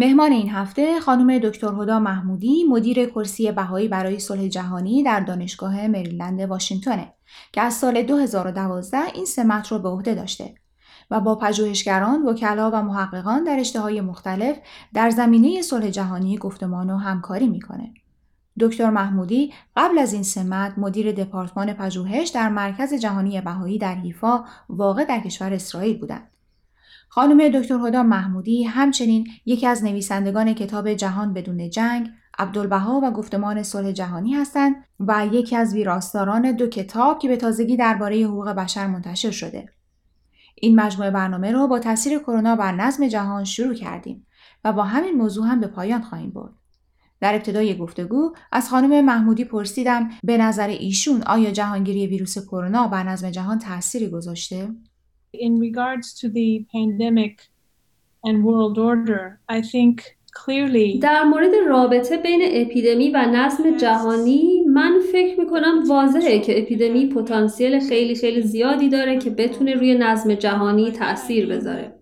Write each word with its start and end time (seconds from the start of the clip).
مهمان 0.00 0.32
این 0.32 0.50
هفته 0.50 1.00
خانم 1.00 1.38
دکتر 1.38 1.66
هدا 1.66 2.00
محمودی 2.00 2.64
مدیر 2.64 3.06
کرسی 3.06 3.52
بهایی 3.52 3.88
برای 3.88 4.18
صلح 4.18 4.48
جهانی 4.48 5.02
در 5.02 5.20
دانشگاه 5.20 5.86
مریلند 5.86 6.40
واشنگتنه 6.40 7.12
که 7.52 7.60
از 7.60 7.74
سال 7.74 8.02
2012 8.02 8.98
این 9.14 9.24
سمت 9.24 9.68
رو 9.68 9.78
به 9.78 9.88
عهده 9.88 10.14
داشته 10.14 10.54
و 11.10 11.20
با 11.20 11.34
پژوهشگران، 11.34 12.26
وکلا 12.26 12.70
و 12.70 12.82
محققان 12.82 13.44
در 13.44 13.62
های 13.74 14.00
مختلف 14.00 14.56
در 14.94 15.10
زمینه 15.10 15.62
صلح 15.62 15.90
جهانی 15.90 16.36
گفتمان 16.38 16.90
و 16.90 16.96
همکاری 16.96 17.48
می‌کنه. 17.48 17.94
دکتر 18.60 18.90
محمودی 18.90 19.52
قبل 19.76 19.98
از 19.98 20.12
این 20.12 20.22
سمت 20.22 20.78
مدیر 20.78 21.12
دپارتمان 21.12 21.72
پژوهش 21.72 22.28
در 22.28 22.48
مرکز 22.48 22.94
جهانی 22.94 23.40
بهایی 23.40 23.78
در 23.78 23.94
حیفا 23.94 24.44
واقع 24.68 25.04
در 25.04 25.20
کشور 25.20 25.52
اسرائیل 25.52 25.98
بودند. 25.98 26.30
خانم 27.12 27.48
دکتر 27.48 27.74
هدا 27.74 28.02
محمودی 28.02 28.64
همچنین 28.64 29.28
یکی 29.46 29.66
از 29.66 29.84
نویسندگان 29.84 30.54
کتاب 30.54 30.94
جهان 30.94 31.32
بدون 31.32 31.70
جنگ، 31.70 32.10
عبدالبها 32.38 33.00
و 33.04 33.10
گفتمان 33.10 33.62
صلح 33.62 33.92
جهانی 33.92 34.34
هستند 34.34 34.74
و 35.00 35.26
یکی 35.32 35.56
از 35.56 35.74
ویراستاران 35.74 36.52
دو 36.52 36.66
کتاب 36.66 37.18
که 37.18 37.28
به 37.28 37.36
تازگی 37.36 37.76
درباره 37.76 38.16
حقوق 38.16 38.48
بشر 38.48 38.86
منتشر 38.86 39.30
شده. 39.30 39.68
این 40.54 40.80
مجموعه 40.80 41.10
برنامه 41.10 41.52
را 41.52 41.66
با 41.66 41.78
تاثیر 41.78 42.18
کرونا 42.18 42.56
بر 42.56 42.72
نظم 42.72 43.08
جهان 43.08 43.44
شروع 43.44 43.74
کردیم 43.74 44.26
و 44.64 44.72
با 44.72 44.82
همین 44.82 45.14
موضوع 45.14 45.46
هم 45.46 45.60
به 45.60 45.66
پایان 45.66 46.02
خواهیم 46.02 46.30
برد. 46.30 46.52
در 47.20 47.34
ابتدای 47.34 47.78
گفتگو 47.78 48.32
از 48.52 48.68
خانم 48.68 49.04
محمودی 49.04 49.44
پرسیدم 49.44 50.10
به 50.24 50.38
نظر 50.38 50.68
ایشون 50.68 51.22
آیا 51.22 51.50
جهانگیری 51.50 52.06
ویروس 52.06 52.38
کرونا 52.38 52.88
بر 52.88 53.02
نظم 53.02 53.30
جهان 53.30 53.58
تأثیری 53.58 54.08
گذاشته؟ 54.10 54.68
In 55.32 55.58
regards 55.58 56.14
to 56.14 56.28
the 56.28 56.66
pandemic 56.72 57.48
and 58.24 58.44
world 58.44 58.78
order, 58.78 59.40
I 59.48 59.62
think 59.62 60.16
clearly 60.32 60.98
در 60.98 61.24
مورد 61.24 61.50
رابطه 61.68 62.16
بین 62.16 62.40
اپیدمی 62.44 63.10
و 63.10 63.26
نظم 63.32 63.76
جهانی 63.76 64.64
من 64.66 65.00
فکر 65.12 65.40
می‌کنم 65.40 65.82
واضحه 65.88 66.38
که 66.38 66.62
اپیدمی 66.62 67.06
پتانسیل 67.08 67.80
خیلی 67.80 68.14
خیلی 68.14 68.42
زیادی 68.42 68.88
داره 68.88 69.18
که 69.18 69.30
بتونه 69.30 69.74
روی 69.74 69.94
نظم 69.94 70.34
جهانی 70.34 70.90
تاثیر 70.90 71.46
بذاره. 71.46 71.94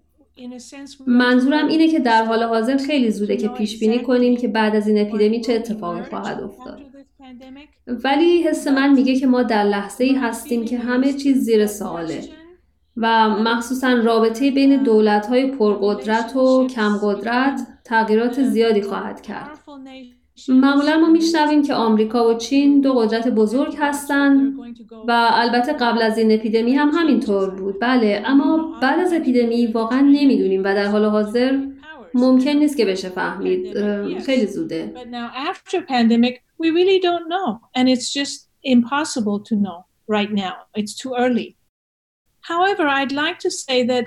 منظورم 1.06 1.68
اینه 1.68 1.88
که 1.88 1.98
در 1.98 2.24
حال 2.24 2.42
حاضر 2.42 2.76
خیلی 2.76 3.10
زوده 3.10 3.36
که 3.36 3.48
پیش 3.48 3.80
بینی 3.80 3.98
کنیم 3.98 4.36
که 4.36 4.48
بعد 4.48 4.76
از 4.76 4.88
این 4.88 4.98
اپیدمی 4.98 5.40
چه 5.40 5.52
اتفاقی 5.52 6.02
خواهد 6.02 6.42
افتاد. 6.42 6.80
ولی 8.04 8.42
حس 8.42 8.66
من 8.66 8.92
میگه 8.92 9.16
که 9.16 9.26
ما 9.26 9.42
در 9.42 9.64
لحظه 9.64 10.04
ای 10.04 10.14
هستیم 10.14 10.64
که 10.64 10.78
همه 10.78 11.12
چیز 11.12 11.36
زیر 11.38 11.66
سواله 11.66 12.20
و 13.00 13.28
مخصوصا 13.28 13.92
رابطه 13.92 14.50
بین 14.50 14.82
دولت‌های 14.82 15.46
پرقدرت 15.50 16.36
و 16.36 16.66
کمقدرت 16.66 17.60
تغییرات 17.84 18.42
زیادی 18.42 18.82
خواهد 18.82 19.20
کرد. 19.20 19.58
معمولا 20.48 20.96
ما 20.96 21.08
میشنویم 21.08 21.62
که 21.62 21.74
آمریکا 21.74 22.28
و 22.28 22.34
چین 22.34 22.80
دو 22.80 22.92
قدرت 22.92 23.28
بزرگ 23.28 23.76
هستند 23.78 24.54
و 25.08 25.30
البته 25.32 25.72
قبل 25.72 26.02
از 26.02 26.18
این 26.18 26.32
اپیدمی 26.32 26.72
هم 26.72 26.88
همینطور 26.88 27.50
بود. 27.50 27.80
بله 27.80 28.22
اما 28.26 28.78
بعد 28.82 29.00
از 29.00 29.12
اپیدمی 29.12 29.66
واقعا 29.66 30.00
نمی‌دونیم 30.00 30.60
و 30.60 30.64
در 30.64 30.86
حال 30.86 31.04
حاضر 31.04 31.58
ممکن 32.14 32.50
نیست 32.50 32.76
که 32.76 32.84
بشه 32.84 33.08
فهمید. 33.08 33.78
خیلی 34.18 34.46
زوده. 34.46 34.94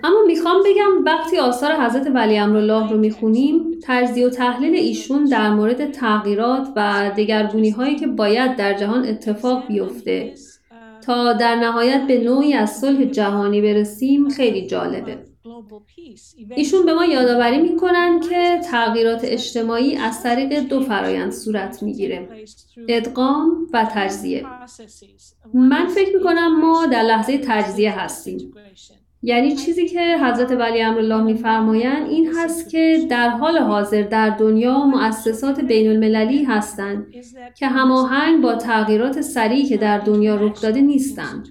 اما 0.04 0.22
می‌خوام 0.28 0.58
بگم 0.66 1.06
وقتی 1.06 1.38
آثار 1.38 1.72
حضرت 1.72 2.08
ولی 2.14 2.38
امرالله 2.38 2.90
رو 2.90 2.98
می‌خونیم 2.98 3.80
تجزیه 3.84 4.28
و 4.28 4.30
تحلیل 4.30 4.76
ایشون 4.76 5.26
در 5.26 5.50
مورد 5.50 5.92
تغییرات 5.92 6.68
و 6.76 7.12
دگرگونی 7.18 7.70
هایی 7.70 7.96
که 7.96 8.08
باید 8.08 8.56
در 8.56 8.74
جهان 8.74 9.06
اتفاق 9.06 9.68
بیفته. 9.68 10.34
تا 11.06 11.34
در 11.34 11.56
نهایت 11.56 12.08
به 12.08 12.24
نوعی 12.24 12.54
از 12.54 12.80
صلح 12.80 13.06
جهانی 13.06 13.62
برسیم 13.62 14.30
خیلی 14.30 14.68
جالبه. 14.68 15.31
ایشون 16.56 16.86
به 16.86 16.94
ما 16.94 17.06
یادآوری 17.06 17.62
می‌کنن 17.62 18.20
که 18.30 18.60
تغییرات 18.72 19.22
اجتماعی 19.24 19.96
از 19.96 20.24
طریق 20.24 20.60
دو 20.60 20.82
فرایند 20.82 21.32
صورت 21.32 21.84
می‌گیره. 21.84 22.30
ادغام 22.88 23.68
و 23.74 23.88
تجزیه. 23.92 24.46
من 25.54 25.88
فکر 25.88 26.18
می‌کنم 26.18 26.60
ما 26.60 26.86
در 26.86 27.04
لحظه 27.04 27.38
تجزیه 27.38 28.00
هستیم. 28.00 28.54
یعنی 29.24 29.56
چیزی 29.56 29.88
که 29.88 30.18
حضرت 30.24 30.52
ولی 30.52 30.82
امرالله 30.82 31.24
میفرمایند 31.24 32.10
این 32.10 32.32
هست 32.36 32.70
که 32.70 33.08
در 33.10 33.30
حال 33.30 33.58
حاضر 33.58 34.02
در 34.02 34.30
دنیا 34.30 34.86
مؤسسات 34.86 35.60
بین 35.60 35.90
المللی 35.90 36.44
هستند 36.44 37.08
که 37.58 37.68
هماهنگ 37.68 38.42
با 38.42 38.56
تغییرات 38.56 39.22
سریعی 39.22 39.66
که 39.66 39.78
در 39.78 39.98
دنیا 39.98 40.36
رخ 40.36 40.62
داده 40.62 40.82
نیستند. 40.82 41.50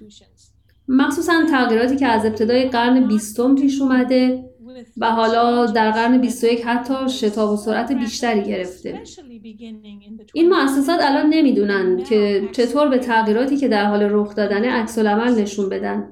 مخصوصا 0.91 1.33
تغییراتی 1.51 1.95
که 1.95 2.07
از 2.07 2.25
ابتدای 2.25 2.69
قرن 2.69 3.07
بیستم 3.07 3.55
پیش 3.55 3.81
اومده 3.81 4.43
و 4.97 5.11
حالا 5.11 5.65
در 5.65 5.91
قرن 5.91 6.21
21 6.21 6.61
حتی 6.65 7.09
شتاب 7.09 7.49
و 7.51 7.57
سرعت 7.57 7.91
بیشتری 7.91 8.43
گرفته. 8.43 9.01
این 10.33 10.53
مؤسسات 10.53 10.99
الان 11.01 11.29
نمی‌دونن 11.29 12.03
که 12.03 12.49
چطور 12.51 12.87
به 12.87 12.97
تغییراتی 12.97 13.57
که 13.57 13.67
در 13.67 13.85
حال 13.85 14.01
رخ 14.01 14.35
دادن 14.35 14.65
عکس 14.65 14.97
نشون 14.99 15.69
بدن 15.69 16.07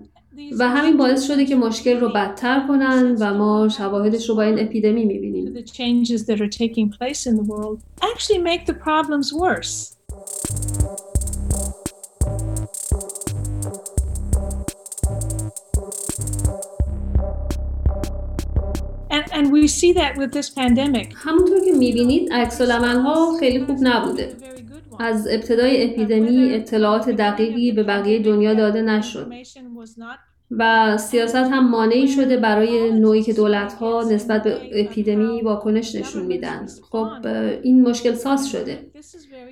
و 0.60 0.70
همین 0.70 0.98
باعث 0.98 1.28
شده 1.28 1.46
که 1.46 1.56
مشکل 1.56 2.00
رو 2.00 2.10
بدتر 2.10 2.68
کنن 2.68 3.16
و 3.20 3.34
ما 3.34 3.70
شواهدش 3.70 4.30
رو 4.30 4.36
با 4.36 4.42
این 4.42 4.60
اپیدمی 4.60 5.06
می‌بینیم. 5.06 5.64
And 19.40 19.54
we 19.54 19.68
see 19.68 19.94
that 19.94 20.18
with 20.18 20.32
this 20.34 20.50
pandemic. 20.50 21.14
همونطور 21.16 21.60
که 21.66 21.72
می‌بینید 21.72 22.34
عکس 22.34 22.62
ها 22.62 23.38
خیلی 23.40 23.66
خوب 23.66 23.78
نبوده. 23.82 24.34
از 25.00 25.28
ابتدای 25.32 25.84
اپیدمی 25.84 26.54
اطلاعات 26.54 27.10
دقیقی 27.10 27.72
به 27.72 27.84
بقیه 27.84 28.20
دنیا 28.20 28.54
داده 28.54 28.82
نشد. 28.82 29.32
و 30.52 30.98
سیاست 30.98 31.36
هم 31.36 31.70
مانعی 31.70 32.08
شده 32.08 32.38
برای 32.38 32.92
نوعی 32.92 33.24
که 33.24 33.34
دولت 33.34 33.74
ها 33.74 34.04
نسبت 34.12 34.44
به 34.44 34.60
اپیدمی 34.74 35.42
واکنش 35.42 35.96
نشون 35.96 36.26
میدن 36.26 36.68
خب 36.90 37.08
این 37.64 37.90
مشکل 37.90 38.14
ساز 38.14 38.50
شده 38.50 38.92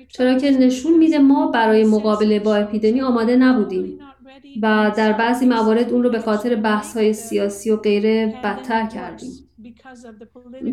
چرا 0.08 0.38
که 0.38 0.50
نشون 0.50 0.98
میده 0.98 1.18
ما 1.18 1.46
برای 1.46 1.84
مقابله 1.84 2.40
با 2.40 2.56
اپیدمی 2.56 3.00
آماده 3.00 3.36
نبودیم 3.36 3.98
و 4.62 4.92
در 4.96 5.12
بعضی 5.12 5.46
موارد 5.46 5.92
اون 5.92 6.02
رو 6.02 6.10
به 6.10 6.18
خاطر 6.18 6.54
بحث 6.54 6.96
های 6.96 7.12
سیاسی 7.12 7.70
و 7.70 7.76
غیره 7.76 8.40
بدتر 8.44 8.86
کردیم 8.86 9.47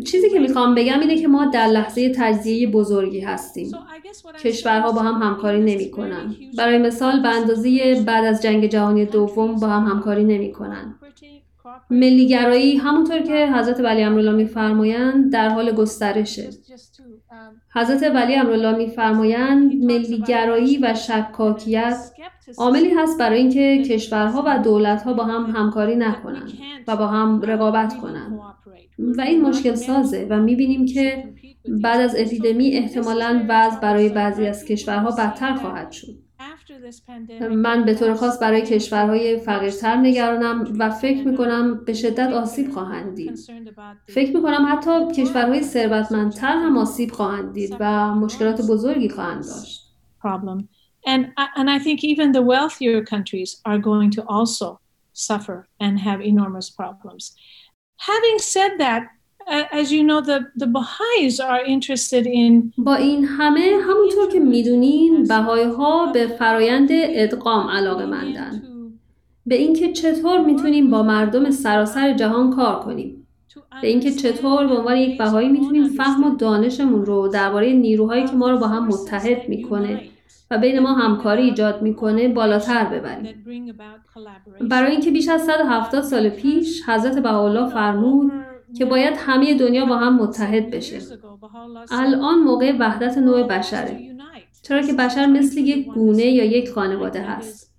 چیزی 0.04 0.30
که 0.30 0.38
می‌خوام 0.38 0.74
بگم 0.74 1.00
اینه 1.00 1.20
که 1.20 1.28
ما 1.28 1.46
در 1.46 1.66
لحظه 1.66 2.12
تجزیه 2.16 2.70
بزرگی 2.70 3.20
هستیم. 3.20 3.70
کشورها 4.40 4.92
با 4.92 5.00
هم 5.00 5.22
همکاری 5.22 5.60
نمی‌کنن 5.60 6.36
برای 6.58 6.78
مثال 6.78 7.22
به 7.22 7.28
اندازه 7.28 8.02
بعد 8.06 8.24
از 8.24 8.42
جنگ 8.42 8.66
جهانی 8.66 9.06
دوم 9.06 9.54
با 9.56 9.66
هم 9.66 9.84
همکاری 9.84 10.24
نمی‌کنن 10.24 10.94
ملیگرایی 11.90 12.76
همونطور 12.76 13.22
که 13.22 13.52
حضرت 13.52 13.80
ولی 13.80 14.02
امرالله 14.02 14.32
میفرمایند 14.32 15.32
در 15.32 15.48
حال 15.48 15.72
گسترشه 15.72 16.50
حضرت 17.74 18.14
ولی 18.14 18.34
امرالله 18.34 18.76
میفرمایند 18.76 19.84
ملیگرایی 19.84 20.78
و 20.78 20.94
شکاکیت 20.94 21.98
عاملی 22.58 22.90
هست 22.90 23.18
برای 23.18 23.38
اینکه 23.38 23.82
کشورها 23.82 24.44
و 24.46 24.58
دولتها 24.58 25.12
با 25.12 25.24
هم 25.24 25.56
همکاری 25.56 25.96
نکنند 25.96 26.52
و 26.88 26.96
با 26.96 27.06
هم 27.06 27.42
رقابت 27.42 27.96
کنند. 27.96 28.38
و 28.98 29.20
این 29.20 29.42
مشکل 29.42 29.74
سازه 29.74 30.26
و 30.30 30.38
می‌بینیم 30.42 30.86
که 30.86 31.24
بعد 31.82 32.00
از 32.00 32.16
اپیدمی 32.18 32.72
احتمالا 32.72 33.46
وضع 33.48 33.80
برای 33.80 34.08
بعضی 34.08 34.46
از 34.46 34.64
کشورها 34.64 35.10
بدتر 35.10 35.54
خواهد 35.54 35.92
شد. 35.92 36.25
من 37.50 37.84
به 37.84 37.94
طور 37.94 38.14
خاص 38.14 38.42
برای 38.42 38.62
کشورهای 38.62 39.38
فقیرتر 39.38 39.96
نگرانم 39.96 40.76
و 40.78 40.90
فکر 40.90 41.28
می‌کنم 41.28 41.84
به 41.84 41.92
شدت 41.92 42.32
آسیب 42.32 42.70
خواهند 42.70 43.14
دید. 43.14 43.38
فکر 44.08 44.36
می‌کنم 44.36 44.66
حتی 44.72 45.12
کشورهای 45.12 45.62
ثروتمندتر 45.62 46.52
هم 46.52 46.78
آسیب 46.78 47.12
خواهند 47.12 47.52
دید 47.52 47.76
و 47.80 48.14
مشکلات 48.14 48.60
بزرگی 48.60 49.08
خواهند 49.08 49.44
داشت. 49.44 49.82
And, 51.06 51.22
and 51.58 51.68
I 51.70 51.78
think 51.78 52.02
even 52.02 52.32
the 52.32 52.42
wealthier 52.42 53.04
countries 53.04 53.60
are 53.64 53.78
going 53.78 54.10
to 54.16 54.22
also 54.26 54.80
suffer 55.12 55.68
and 55.80 56.00
have 56.00 56.20
enormous 56.20 56.68
problems. 56.68 57.22
Having 57.98 58.38
said 58.38 58.72
that, 58.78 59.02
as 59.48 59.92
you 59.92 60.02
know, 60.02 60.20
the, 60.20 60.38
the 60.56 60.66
are 61.40 61.64
interested 61.64 62.26
in 62.26 62.72
با 62.78 62.94
این 62.94 63.24
همه 63.24 63.78
همونطور 63.88 64.28
که 64.32 64.40
می‌دونین 64.40 65.24
بهایی 65.24 65.64
ها 65.64 66.12
به 66.12 66.26
فرایند 66.26 66.88
ادغام 66.92 67.68
علاقه 67.68 68.06
مندن. 68.06 68.62
به 69.46 69.54
اینکه 69.54 69.92
چطور 69.92 70.40
می‌تونیم 70.40 70.90
با 70.90 71.02
مردم 71.02 71.50
سراسر 71.50 72.12
جهان 72.12 72.50
کار 72.50 72.80
کنیم. 72.80 73.26
به 73.82 73.88
اینکه 73.88 74.10
چطور 74.10 74.66
به 74.66 74.74
عنوان 74.74 74.96
یک 74.96 75.18
بهایی 75.18 75.48
می‌تونیم 75.48 75.88
فهم 75.88 76.24
و 76.24 76.36
دانشمون 76.36 77.06
رو 77.06 77.28
درباره 77.28 77.72
نیروهایی 77.72 78.24
که 78.24 78.32
ما 78.32 78.50
رو 78.50 78.58
با 78.58 78.68
هم 78.68 78.88
متحد 78.88 79.48
می‌کنه 79.48 80.00
و 80.50 80.58
بین 80.58 80.78
ما 80.78 80.92
همکاری 80.92 81.42
ایجاد 81.42 81.82
می‌کنه 81.82 82.28
بالاتر 82.28 82.84
ببریم. 82.84 83.44
برای 84.60 84.92
اینکه 84.92 85.10
بیش 85.10 85.28
از 85.28 85.46
170 85.46 86.02
سال 86.02 86.28
پیش 86.28 86.82
حضرت 86.88 87.18
بهاءالله 87.18 87.70
فرمود 87.70 88.32
که 88.78 88.84
باید 88.84 89.14
همه 89.18 89.54
دنیا 89.54 89.86
با 89.86 89.96
هم 89.96 90.16
متحد 90.16 90.70
بشه. 90.70 90.98
الان 91.90 92.38
موقع 92.38 92.76
وحدت 92.78 93.18
نوع 93.18 93.42
بشره. 93.42 94.00
چرا 94.62 94.82
که 94.82 94.92
بشر 94.92 95.26
مثل 95.26 95.58
یک 95.58 95.86
گونه 95.86 96.26
یا 96.26 96.44
یک 96.44 96.70
خانواده 96.70 97.22
هست. 97.22 97.72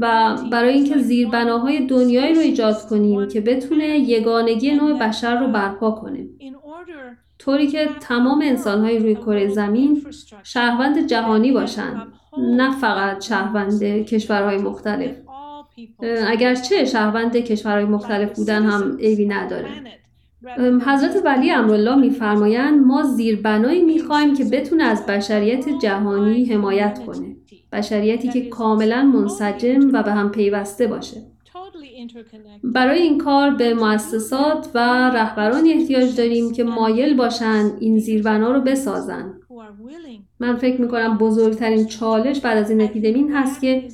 و 0.00 0.36
برای 0.52 0.74
اینکه 0.74 0.98
زیربناهای 0.98 1.86
دنیایی 1.86 2.34
رو 2.34 2.40
ایجاد 2.40 2.88
کنیم 2.88 3.28
که 3.28 3.40
بتونه 3.40 3.84
یگانگی 3.84 4.74
نوع 4.74 4.98
بشر 4.98 5.40
رو 5.40 5.48
برپا 5.52 5.90
کنه. 5.90 6.26
طوری 7.38 7.66
که 7.66 7.88
تمام 8.00 8.42
انسانهای 8.42 8.98
روی 8.98 9.14
کره 9.14 9.48
زمین 9.48 10.06
شهروند 10.42 11.06
جهانی 11.06 11.52
باشند 11.52 12.12
نه 12.38 12.78
فقط 12.78 13.24
شهروند 13.24 13.82
کشورهای 13.82 14.58
مختلف 14.58 15.16
اگرچه 16.26 16.84
شهروند 16.84 17.36
کشورهای 17.36 17.84
مختلف 17.84 18.36
بودن 18.36 18.62
هم 18.62 18.96
عیبی 18.96 19.26
نداره 19.26 19.68
حضرت 20.86 21.22
ولی 21.24 21.50
امرالله 21.50 21.96
میفرمایند 21.96 22.86
ما 22.86 23.02
زیربنایی 23.02 23.82
می‌خوایم 23.82 24.34
که 24.34 24.44
بتونه 24.44 24.84
از 24.84 25.06
بشریت 25.06 25.64
جهانی 25.82 26.44
حمایت 26.44 26.98
کنه 27.06 27.36
بشریتی 27.72 28.28
که 28.28 28.48
کاملا 28.48 29.02
منسجم 29.02 29.90
و 29.92 30.02
به 30.02 30.12
هم 30.12 30.30
پیوسته 30.30 30.86
باشه 30.86 31.22
برای 32.64 33.02
این 33.02 33.18
کار 33.18 33.50
به 33.50 33.74
مؤسسات 33.74 34.70
و 34.74 34.78
رهبرانی 35.14 35.72
احتیاج 35.72 36.16
داریم 36.16 36.52
که 36.52 36.64
مایل 36.64 37.16
باشند 37.16 37.72
این 37.80 37.98
زیربنا 37.98 38.52
رو 38.52 38.60
بسازن. 38.60 39.34
من 40.40 40.56
فکر 40.56 40.80
می‌کنم 40.80 41.18
بزرگترین 41.18 41.86
چالش 41.86 42.40
بعد 42.40 42.58
از 42.58 42.70
این 42.70 42.80
اپیدمی 42.80 43.28
هست 43.28 43.60
که 43.60 43.88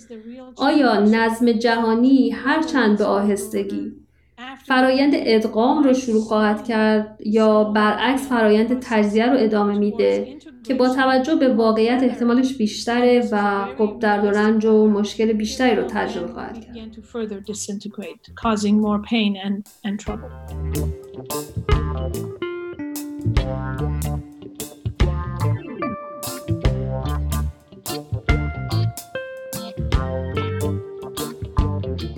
آیا 0.57 1.01
نظم 1.01 1.53
جهانی 1.53 2.31
هرچند 2.31 2.99
به 2.99 3.05
آهستگی 3.05 4.04
فرایند 4.67 5.13
ادغام 5.17 5.83
رو 5.83 5.95
شروع 5.95 6.23
خواهد 6.23 6.65
کرد 6.65 7.19
یا 7.25 7.65
برعکس 7.65 8.29
فرایند 8.29 8.79
تجزیه 8.83 9.27
رو 9.27 9.37
ادامه 9.39 9.79
میده 9.79 10.37
که 10.67 10.75
با 10.75 10.89
توجه 10.89 11.35
به 11.35 11.55
واقعیت 11.55 12.03
احتمالش 12.03 12.57
بیشتره 12.57 13.29
و 13.33 13.67
خب 13.79 13.97
درد 14.01 14.25
و 14.25 14.31
رنج 14.31 14.65
و 14.65 14.89
مشکل 14.89 15.33
بیشتری 15.33 15.77
رو 15.77 15.83
تجربه 15.83 16.33
خواهد 16.33 16.61
کرد. 16.65 16.77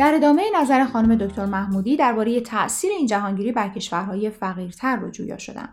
در 0.07 0.15
ادامه 0.15 0.43
نظر 0.61 0.85
خانم 0.85 1.17
دکتر 1.17 1.47
محمودی 1.47 1.97
درباره 1.97 2.41
تاثیر 2.41 2.91
این 2.99 3.07
جهانگیری 3.07 3.53
بر 3.53 3.69
کشورهای 3.69 4.31
فقیرتر 4.31 4.97
رو 4.97 5.11
جویا 5.11 5.39
شدن. 5.39 5.69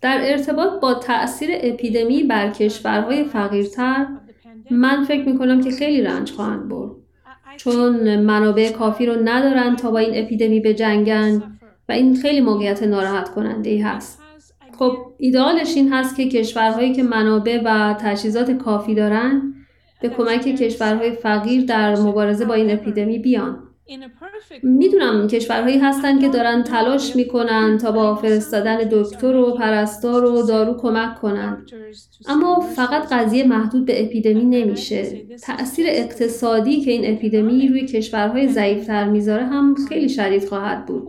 در 0.00 0.18
ارتباط 0.22 0.80
با 0.80 0.94
تأثیر 0.94 1.50
اپیدمی 1.52 2.22
بر 2.22 2.50
کشورهای 2.50 3.24
فقیرتر 3.24 4.06
من 4.70 5.04
فکر 5.04 5.28
می 5.28 5.38
کنم 5.38 5.60
که 5.60 5.70
خیلی 5.70 6.02
رنج 6.02 6.32
خواهند 6.32 6.68
برد 6.68 6.90
چون 7.56 8.20
منابع 8.20 8.72
کافی 8.72 9.06
رو 9.06 9.16
ندارن 9.24 9.76
تا 9.76 9.90
با 9.90 9.98
این 9.98 10.24
اپیدمی 10.24 10.60
به 10.60 10.74
جنگن 10.74 11.58
و 11.88 11.92
این 11.92 12.16
خیلی 12.16 12.40
موقعیت 12.40 12.82
ناراحت 12.82 13.28
کننده 13.28 13.70
ای 13.70 13.78
هست 13.78 14.22
خب 14.78 14.96
ایدئالش 15.18 15.76
این 15.76 15.92
هست 15.92 16.16
که 16.16 16.28
کشورهایی 16.28 16.92
که 16.92 17.02
منابع 17.02 17.62
و 17.64 17.94
تجهیزات 18.00 18.50
کافی 18.50 18.94
دارن 18.94 19.54
به 20.02 20.08
کمک 20.08 20.40
کشورهای 20.40 21.12
فقیر 21.12 21.64
در 21.64 22.00
مبارزه 22.00 22.44
با 22.44 22.54
این 22.54 22.70
اپیدمی 22.70 23.18
بیان. 23.18 23.58
می‌دونم 24.62 25.26
کشورهایی 25.26 25.78
هستن 25.78 26.18
که 26.18 26.28
دارن 26.28 26.62
تلاش 26.62 27.16
می‌کنن 27.16 27.78
تا 27.78 27.92
با 27.92 28.14
فرستادن 28.14 28.78
دکتر 28.78 29.36
و 29.36 29.54
پرستار 29.54 30.24
و 30.24 30.42
دارو 30.42 30.74
کمک 30.74 31.20
کنن. 31.20 31.66
اما 32.28 32.60
فقط 32.60 33.12
قضیه 33.12 33.46
محدود 33.46 33.84
به 33.84 34.04
اپیدمی 34.04 34.44
نمیشه. 34.44 35.26
تأثیر 35.42 35.86
اقتصادی 35.88 36.80
که 36.80 36.90
این 36.90 37.14
اپیدمی 37.14 37.68
روی 37.68 37.86
کشورهای 37.86 38.48
ضعیفتر 38.48 39.08
می‌ذاره 39.08 39.44
هم 39.44 39.74
خیلی 39.88 40.08
شدید 40.08 40.44
خواهد 40.44 40.86
بود. 40.86 41.08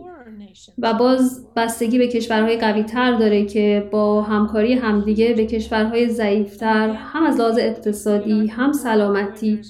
و 0.78 0.94
باز 0.94 1.46
بستگی 1.56 1.98
به 1.98 2.08
کشورهای 2.08 2.56
قوی 2.56 2.82
تر 2.82 3.12
داره 3.12 3.46
که 3.46 3.88
با 3.92 4.22
همکاری 4.22 4.74
همدیگه 4.74 5.34
به 5.34 5.46
کشورهای 5.46 6.08
ضعیفتر 6.08 6.90
هم 6.90 7.22
از 7.22 7.40
لحاظ 7.40 7.58
اقتصادی 7.58 8.46
هم 8.46 8.72
سلامتی 8.72 9.60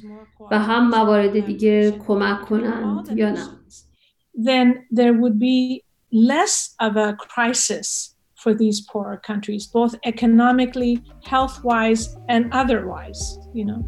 و 0.50 0.58
هم 0.58 0.88
موارد 0.88 1.46
دیگه 1.46 1.90
کمک 1.90 2.40
کنند 2.40 3.18
یا 3.18 3.30
نه؟ 3.30 3.44
Then 4.34 4.68
there 4.98 5.12
would 5.12 5.38
be 5.38 5.82
less 6.12 6.74
of 6.80 6.96
a 6.96 7.16
crisis 7.16 8.14
for 8.42 8.54
these 8.54 8.80
poorer 8.80 9.18
countries 9.30 9.66
both 9.66 9.94
economically 10.04 10.94
health-wise 11.32 12.04
and 12.28 12.42
otherwise 12.52 13.20
you 13.54 13.64
know. 13.64 13.82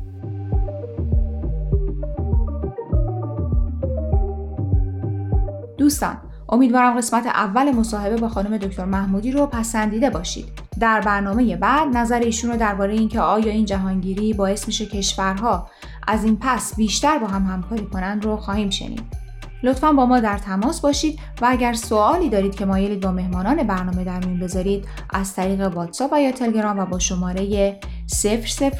دوستان 5.78 6.23
امیدوارم 6.48 6.96
قسمت 6.98 7.26
اول 7.26 7.70
مصاحبه 7.70 8.16
با 8.16 8.28
خانم 8.28 8.58
دکتر 8.58 8.84
محمودی 8.84 9.32
رو 9.32 9.46
پسندیده 9.46 10.10
باشید. 10.10 10.48
در 10.80 11.00
برنامه 11.00 11.56
بعد 11.56 11.96
نظر 11.96 12.18
ایشون 12.18 12.50
رو 12.50 12.56
درباره 12.56 12.92
اینکه 12.92 13.20
آیا 13.20 13.52
این 13.52 13.64
جهانگیری 13.64 14.32
باعث 14.32 14.66
میشه 14.66 14.86
کشورها 14.86 15.68
از 16.08 16.24
این 16.24 16.38
پس 16.40 16.76
بیشتر 16.76 17.18
با 17.18 17.26
هم 17.26 17.42
همکاری 17.42 17.86
کنند 17.86 18.24
رو 18.24 18.36
خواهیم 18.36 18.70
شنید. 18.70 19.24
لطفا 19.62 19.92
با 19.92 20.06
ما 20.06 20.20
در 20.20 20.38
تماس 20.38 20.80
باشید 20.80 21.18
و 21.42 21.46
اگر 21.50 21.72
سوالی 21.72 22.28
دارید 22.28 22.54
که 22.54 22.64
مایلید 22.64 23.00
با 23.00 23.12
مهمانان 23.12 23.62
برنامه 23.62 24.04
در 24.04 24.24
میون 24.24 24.40
بذارید 24.40 24.84
از 25.10 25.34
طریق 25.34 25.60
واتساپ 25.60 26.12
یا 26.12 26.32
تلگرام 26.32 26.78
و 26.78 26.86
با 26.86 26.98
شماره 26.98 27.78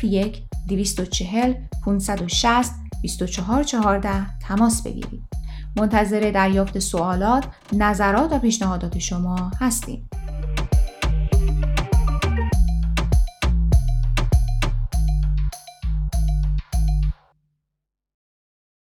001 0.03 0.43
240 0.69 1.53
560 1.85 2.73
2414 3.03 4.39
تماس 4.41 4.83
بگیرید. 4.83 5.34
منتظر 5.77 6.31
دریافت 6.31 6.79
سوالات، 6.79 7.45
نظرات 7.73 8.33
و 8.33 8.39
پیشنهادات 8.39 8.99
شما 8.99 9.51
هستیم. 9.61 10.09